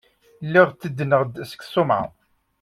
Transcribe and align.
Lliɣ 0.45 0.67
tteddneɣ-d 0.71 1.35
seg 1.49 1.61
tṣumɛa. 1.67 2.03